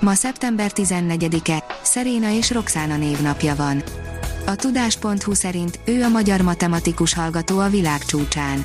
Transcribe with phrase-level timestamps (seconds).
[0.00, 3.82] Ma szeptember 14-e, Szeréna és Roxana névnapja van.
[4.46, 8.64] A tudás.hu szerint ő a magyar matematikus hallgató a világ csúcsán.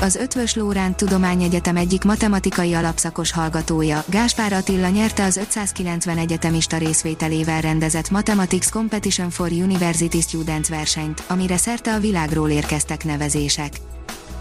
[0.00, 7.60] Az Ötvös Lóránt Tudományegyetem egyik matematikai alapszakos hallgatója, Gáspár Attila nyerte az 590 egyetemista részvételével
[7.60, 13.72] rendezett Mathematics Competition for University Students versenyt, amire szerte a világról érkeztek nevezések.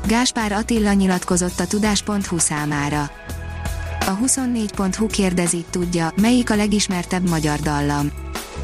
[0.05, 3.12] Gáspár Attila nyilatkozott a Tudás.hu számára.
[4.09, 8.12] A 24.hu kérdezi, tudja, melyik a legismertebb magyar dallam.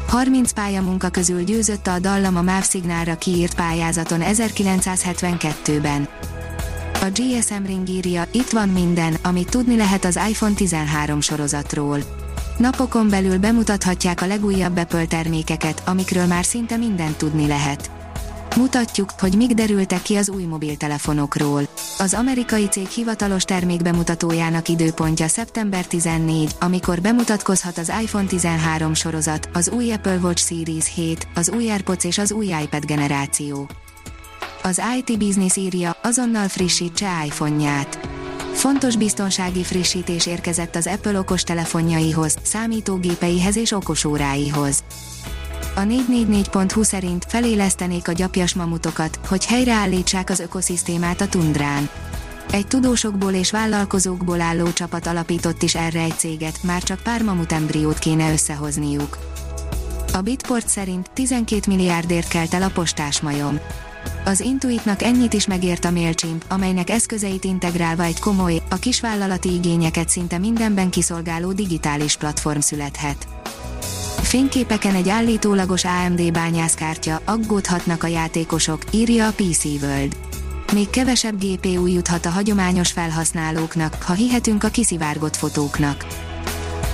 [0.06, 6.08] 30 pályamunka közül győzött a dallam a MÁV szignálra kiírt pályázaton 1972-ben.
[6.92, 11.98] A GSM Ring írja, itt van minden, amit tudni lehet az iPhone 13 sorozatról.
[12.58, 17.95] Napokon belül bemutathatják a legújabb Apple termékeket, amikről már szinte mindent tudni lehet.
[18.56, 21.68] Mutatjuk, hogy mik derültek ki az új mobiltelefonokról.
[21.98, 29.68] Az amerikai cég hivatalos termékbemutatójának időpontja szeptember 14, amikor bemutatkozhat az iPhone 13 sorozat, az
[29.68, 33.68] új Apple Watch Series 7, az új AirPods és az új iPad generáció.
[34.62, 37.98] Az IT Business írja, azonnal frissítse iPhone-ját.
[38.52, 44.82] Fontos biztonsági frissítés érkezett az Apple okostelefonjaihoz, számítógépeihez és okosóráihoz.
[45.78, 51.88] A 444.hu szerint felélesztenék a gyapjas mamutokat, hogy helyreállítsák az ökoszisztémát a tundrán.
[52.50, 57.52] Egy tudósokból és vállalkozókból álló csapat alapított is erre egy céget, már csak pár mamut
[57.52, 59.18] embriót kéne összehozniuk.
[60.12, 63.58] A Bitport szerint 12 milliárdért kelt el a postás majom.
[64.24, 70.08] Az Intuitnak ennyit is megért a MailChimp, amelynek eszközeit integrálva egy komoly, a kisvállalati igényeket
[70.08, 73.35] szinte mindenben kiszolgáló digitális platform születhet.
[74.26, 80.16] Fényképeken egy állítólagos AMD bányászkártya, aggódhatnak a játékosok, írja a PC World.
[80.72, 86.06] Még kevesebb GPU juthat a hagyományos felhasználóknak, ha hihetünk a kiszivárgott fotóknak.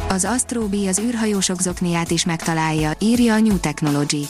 [0.08, 4.26] Az Astrobi az űrhajósok zokniát is megtalálja, írja a New Technology.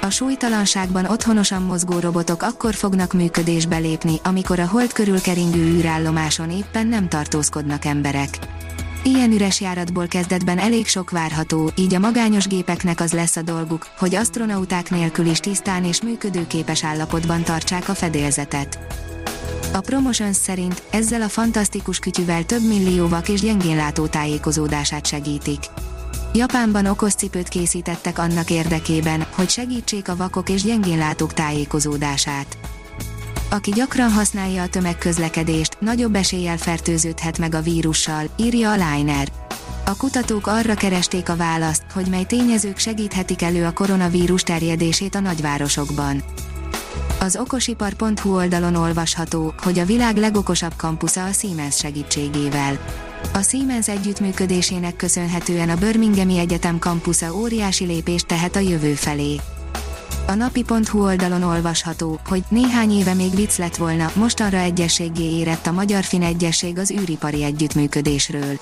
[0.00, 6.50] A súlytalanságban otthonosan mozgó robotok akkor fognak működésbe lépni, amikor a hold körül keringő űrállomáson
[6.50, 8.38] éppen nem tartózkodnak emberek.
[9.02, 13.86] Ilyen üres járatból kezdetben elég sok várható, így a magányos gépeknek az lesz a dolguk,
[13.98, 18.78] hogy astronauták nélkül is tisztán és működőképes állapotban tartsák a fedélzetet.
[19.72, 25.60] A Promotions szerint ezzel a fantasztikus kütyüvel több millió vak és gyengénlátó tájékozódását segítik.
[26.34, 32.58] Japánban okos cipőt készítettek annak érdekében, hogy segítsék a vakok és gyengénlátók tájékozódását.
[33.50, 39.28] Aki gyakran használja a tömegközlekedést, nagyobb eséllyel fertőződhet meg a vírussal, írja a Liner.
[39.86, 45.20] A kutatók arra keresték a választ, hogy mely tényezők segíthetik elő a koronavírus terjedését a
[45.20, 46.22] nagyvárosokban.
[47.20, 52.78] Az okosipar.hu oldalon olvasható, hogy a világ legokosabb kampusza a Siemens segítségével.
[53.32, 59.40] A Siemens együttműködésének köszönhetően a Birminghami Egyetem kampusza óriási lépést tehet a jövő felé.
[60.28, 65.72] A napi.hu oldalon olvasható, hogy néhány éve még vicc lett volna, mostanra egyességé érett a
[65.72, 68.60] Magyar-Fin Egyesség az űripari együttműködésről.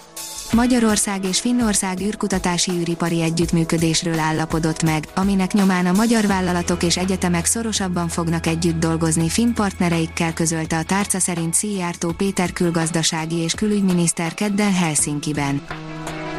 [0.53, 7.45] Magyarország és Finnország űrkutatási űripari együttműködésről állapodott meg, aminek nyomán a magyar vállalatok és egyetemek
[7.45, 14.35] szorosabban fognak együtt dolgozni finn partnereikkel közölte a tárca szerint Szijjártó Péter külgazdasági és külügyminiszter
[14.35, 15.67] kedden Helsinki-ben.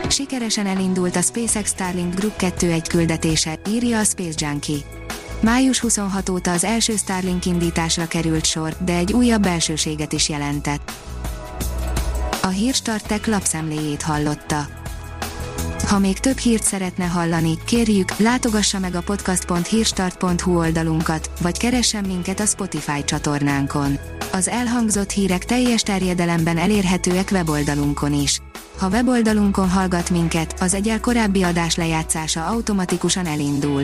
[0.10, 4.80] Sikeresen elindult a SpaceX Starlink Group 2 egy küldetése, írja a Space Junkie.
[5.40, 10.92] Május 26 óta az első Starlink indításra került sor, de egy újabb belsőséget is jelentett.
[12.42, 14.68] A Hírstartek lapszemléjét hallotta.
[15.88, 22.40] Ha még több hírt szeretne hallani, kérjük, látogassa meg a podcast.hírstart.hu oldalunkat, vagy keressen minket
[22.40, 23.98] a Spotify csatornánkon.
[24.32, 28.42] Az elhangzott hírek teljes terjedelemben elérhetőek weboldalunkon is.
[28.78, 33.84] Ha weboldalunkon hallgat minket, az egyel korábbi adás lejátszása automatikusan elindul.